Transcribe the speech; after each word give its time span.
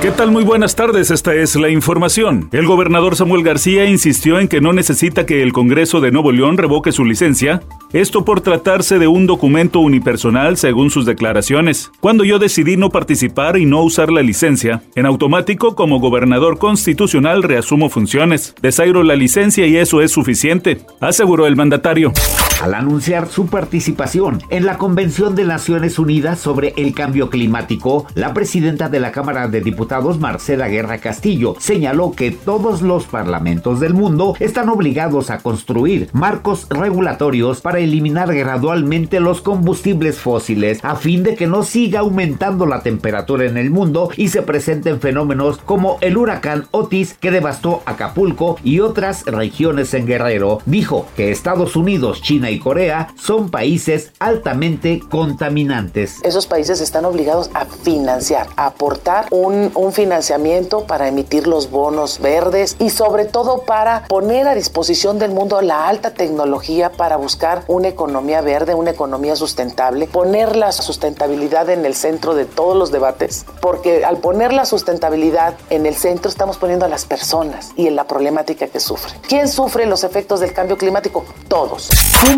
¿Qué 0.00 0.12
tal? 0.12 0.30
Muy 0.30 0.44
buenas 0.44 0.76
tardes, 0.76 1.10
esta 1.10 1.34
es 1.34 1.56
la 1.56 1.70
información. 1.70 2.48
El 2.52 2.66
gobernador 2.66 3.16
Samuel 3.16 3.42
García 3.42 3.84
insistió 3.84 4.38
en 4.38 4.46
que 4.46 4.60
no 4.60 4.72
necesita 4.72 5.26
que 5.26 5.42
el 5.42 5.52
Congreso 5.52 6.00
de 6.00 6.12
Nuevo 6.12 6.30
León 6.30 6.56
revoque 6.56 6.92
su 6.92 7.04
licencia, 7.04 7.62
esto 7.92 8.24
por 8.24 8.40
tratarse 8.40 9.00
de 9.00 9.08
un 9.08 9.26
documento 9.26 9.80
unipersonal 9.80 10.56
según 10.56 10.90
sus 10.90 11.04
declaraciones. 11.04 11.90
Cuando 11.98 12.22
yo 12.22 12.38
decidí 12.38 12.76
no 12.76 12.90
participar 12.90 13.56
y 13.56 13.66
no 13.66 13.82
usar 13.82 14.12
la 14.12 14.22
licencia, 14.22 14.84
en 14.94 15.04
automático 15.04 15.74
como 15.74 15.98
gobernador 15.98 16.58
constitucional 16.58 17.42
reasumo 17.42 17.90
funciones, 17.90 18.54
desairo 18.62 19.02
la 19.02 19.16
licencia 19.16 19.66
y 19.66 19.78
eso 19.78 20.00
es 20.00 20.12
suficiente, 20.12 20.78
aseguró 21.00 21.48
el 21.48 21.56
mandatario 21.56 22.12
al 22.60 22.74
anunciar 22.74 23.28
su 23.28 23.46
participación 23.46 24.42
en 24.50 24.66
la 24.66 24.78
Convención 24.78 25.34
de 25.34 25.44
Naciones 25.44 25.98
Unidas 25.98 26.38
sobre 26.38 26.74
el 26.76 26.94
Cambio 26.94 27.30
Climático, 27.30 28.06
la 28.14 28.34
presidenta 28.34 28.88
de 28.88 29.00
la 29.00 29.12
Cámara 29.12 29.48
de 29.48 29.60
Diputados, 29.60 30.18
Marcela 30.18 30.68
Guerra 30.68 30.98
Castillo, 30.98 31.54
señaló 31.58 32.12
que 32.12 32.30
todos 32.30 32.82
los 32.82 33.04
parlamentos 33.04 33.80
del 33.80 33.94
mundo 33.94 34.34
están 34.40 34.68
obligados 34.68 35.30
a 35.30 35.38
construir 35.38 36.08
marcos 36.12 36.66
regulatorios 36.68 37.60
para 37.60 37.78
eliminar 37.78 38.34
gradualmente 38.34 39.20
los 39.20 39.40
combustibles 39.40 40.18
fósiles 40.18 40.80
a 40.82 40.96
fin 40.96 41.22
de 41.22 41.34
que 41.36 41.46
no 41.46 41.62
siga 41.62 42.00
aumentando 42.00 42.66
la 42.66 42.82
temperatura 42.82 43.44
en 43.44 43.56
el 43.56 43.70
mundo 43.70 44.10
y 44.16 44.28
se 44.28 44.42
presenten 44.42 45.00
fenómenos 45.00 45.58
como 45.58 45.98
el 46.00 46.16
huracán 46.16 46.66
Otis 46.70 47.14
que 47.14 47.30
devastó 47.30 47.82
Acapulco 47.86 48.56
y 48.64 48.80
otras 48.80 49.24
regiones 49.26 49.94
en 49.94 50.06
Guerrero. 50.06 50.58
Dijo 50.66 51.06
que 51.16 51.30
Estados 51.30 51.76
Unidos, 51.76 52.20
China 52.22 52.47
y 52.50 52.58
Corea 52.58 53.08
son 53.20 53.50
países 53.50 54.12
altamente 54.18 55.00
contaminantes. 55.10 56.16
Esos 56.22 56.46
países 56.46 56.80
están 56.80 57.04
obligados 57.04 57.50
a 57.54 57.64
financiar, 57.64 58.46
a 58.56 58.66
aportar 58.66 59.26
un, 59.30 59.70
un 59.74 59.92
financiamiento 59.92 60.84
para 60.86 61.08
emitir 61.08 61.46
los 61.46 61.70
bonos 61.70 62.20
verdes 62.20 62.76
y 62.78 62.90
sobre 62.90 63.24
todo 63.24 63.62
para 63.62 64.04
poner 64.08 64.48
a 64.48 64.54
disposición 64.54 65.18
del 65.18 65.32
mundo 65.32 65.60
la 65.62 65.88
alta 65.88 66.14
tecnología 66.14 66.90
para 66.92 67.16
buscar 67.16 67.64
una 67.68 67.88
economía 67.88 68.40
verde, 68.40 68.74
una 68.74 68.90
economía 68.90 69.36
sustentable, 69.36 70.06
poner 70.06 70.56
la 70.56 70.72
sustentabilidad 70.72 71.70
en 71.70 71.84
el 71.84 71.94
centro 71.94 72.34
de 72.34 72.44
todos 72.44 72.76
los 72.76 72.92
debates, 72.92 73.44
porque 73.60 74.04
al 74.04 74.18
poner 74.18 74.52
la 74.52 74.64
sustentabilidad 74.64 75.54
en 75.70 75.86
el 75.86 75.94
centro 75.94 76.30
estamos 76.30 76.56
poniendo 76.56 76.84
a 76.84 76.88
las 76.88 77.04
personas 77.04 77.70
y 77.76 77.86
en 77.86 77.96
la 77.96 78.04
problemática 78.04 78.68
que 78.68 78.80
sufren. 78.80 79.20
¿Quién 79.26 79.48
sufre 79.48 79.86
los 79.86 80.04
efectos 80.04 80.40
del 80.40 80.52
cambio 80.52 80.76
climático? 80.76 81.24
Todos. 81.48 81.88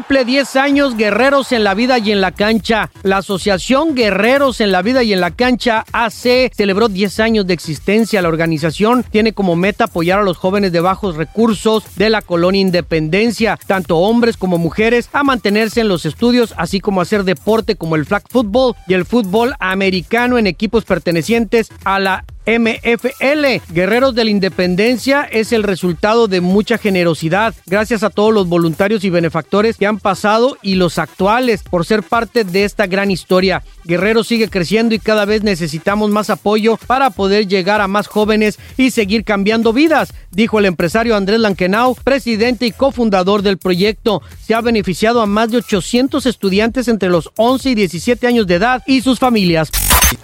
Cumple 0.01 0.25
10 0.25 0.57
años 0.57 0.97
Guerreros 0.97 1.53
en 1.53 1.63
la 1.63 1.75
Vida 1.75 1.99
y 1.99 2.11
en 2.11 2.23
la 2.23 2.33
Cancha. 2.33 2.91
La 3.03 3.19
Asociación 3.19 3.95
Guerreros 3.95 4.63
en 4.63 4.73
la 4.73 4.81
Vida 4.81 5.03
y 5.03 5.13
en 5.13 5.21
la 5.21 5.31
Cancha 5.31 5.85
AC 5.93 6.51
celebró 6.55 6.89
10 6.89 7.21
años 7.21 7.47
de 7.47 7.53
existencia. 7.53 8.23
La 8.23 8.29
organización 8.29 9.03
tiene 9.03 9.35
como 9.35 9.57
meta 9.57 9.85
apoyar 9.85 10.21
a 10.21 10.23
los 10.23 10.39
jóvenes 10.39 10.73
de 10.73 10.81
bajos 10.81 11.17
recursos 11.17 11.85
de 11.97 12.09
la 12.09 12.23
colonia 12.23 12.63
Independencia, 12.63 13.59
tanto 13.67 13.99
hombres 13.99 14.39
como 14.39 14.57
mujeres, 14.57 15.11
a 15.13 15.23
mantenerse 15.23 15.83
en 15.83 15.89
los 15.89 16.07
estudios, 16.07 16.55
así 16.57 16.81
como 16.81 17.03
hacer 17.03 17.25
deporte 17.25 17.77
como 17.77 17.95
el 17.95 18.07
flag 18.07 18.23
football 18.31 18.77
y 18.89 18.95
el 18.95 19.05
fútbol 19.05 19.55
americano 19.59 20.39
en 20.39 20.47
equipos 20.47 20.87
pertenecientes 20.87 21.69
a 21.85 22.01
la 22.01 22.25
MFL. 22.47 23.73
Guerreros 23.73 24.15
de 24.15 24.25
la 24.25 24.31
Independencia 24.31 25.23
es 25.23 25.53
el 25.53 25.63
resultado 25.63 26.27
de 26.27 26.41
mucha 26.41 26.79
generosidad. 26.79 27.55
Gracias 27.67 28.03
a 28.03 28.11
todos 28.11 28.33
los 28.33 28.49
voluntarios 28.49 29.05
y 29.05 29.11
benefactores 29.11 29.77
que 29.77 29.87
han 29.87 29.99
pasado 29.99 30.57
y 30.63 30.75
los 30.75 30.99
actuales 30.99 31.63
por 31.63 31.85
ser 31.85 32.03
parte 32.03 32.45
de 32.45 32.65
esta 32.65 32.87
gran 32.87 33.11
historia. 33.11 33.63
Guerrero 33.85 34.25
sigue 34.25 34.49
creciendo 34.49 34.95
y 34.95 34.99
cada 34.99 35.25
vez 35.25 35.43
necesitamos 35.43 36.11
más 36.11 36.31
apoyo 36.31 36.79
para 36.87 37.11
poder 37.11 37.47
llegar 37.47 37.81
a 37.81 37.89
más 37.89 38.07
jóvenes 38.07 38.59
y 38.77 38.91
seguir 38.91 39.25
cambiando 39.25 39.73
vidas, 39.73 40.13
dijo 40.31 40.59
el 40.59 40.67
empresario 40.67 41.17
Andrés 41.17 41.41
Lankenau, 41.41 41.95
presidente 42.03 42.67
y 42.67 42.73
cofundador 42.73 43.43
del 43.43 43.59
proyecto. 43.59 44.23
Se 44.45 44.55
ha 44.55 44.61
beneficiado 44.61 45.21
a 45.21 45.27
más 45.27 45.51
de 45.51 45.59
800 45.59 46.27
estudiantes 46.27 46.89
entre 46.89 47.09
los 47.09 47.31
11 47.37 47.71
y 47.71 47.75
17 47.75 48.27
años 48.27 48.47
de 48.47 48.55
edad 48.55 48.83
y 48.87 49.03
sus 49.03 49.19
familias. 49.19 49.71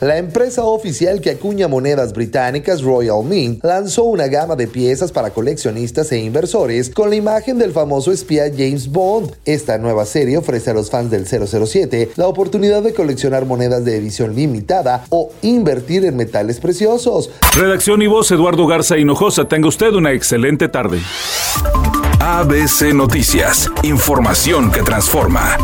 La 0.01 0.19
empresa 0.19 0.65
oficial 0.65 1.21
que 1.21 1.31
acuña 1.31 1.69
monedas 1.69 2.13
británicas 2.17 2.83
Royal 2.83 3.23
Mint 3.25 3.63
lanzó 3.63 4.03
una 4.03 4.27
gama 4.27 4.57
de 4.57 4.67
piezas 4.67 5.13
para 5.13 5.31
coleccionistas 5.31 6.11
e 6.11 6.19
inversores 6.19 6.91
con 6.91 7.11
la 7.11 7.17
imagen 7.17 7.59
del 7.59 7.71
famoso 7.71 8.11
espía 8.11 8.51
James 8.51 8.91
Bond. 8.91 9.37
Esta 9.45 9.79
nueva 9.79 10.05
serie 10.05 10.39
ofrece 10.39 10.71
a 10.71 10.75
los 10.75 10.91
fans 10.91 11.13
del 11.13 11.27
007 11.27 12.11
la 12.17 12.27
oportunidad 12.27 12.83
de 12.83 12.93
coleccionar 12.93 13.47
monedas 13.47 13.85
de 13.85 13.97
edición 13.97 14.35
limitada 14.35 15.05
o 15.11 15.31
invertir 15.43 16.05
en 16.05 16.17
metales 16.17 16.59
preciosos. 16.59 17.31
Redacción 17.55 18.03
y 18.03 18.09
voz 18.09 18.31
Eduardo 18.33 18.67
Garza 18.67 18.99
Hinojosa. 18.99 19.47
Tenga 19.47 19.69
usted 19.69 19.93
una 19.93 20.13
excelente 20.13 20.69
tarde. 20.69 20.99
ABC 22.21 22.93
Noticias. 22.93 23.71
Información 23.83 24.73
que 24.73 24.83
transforma. 24.83 25.57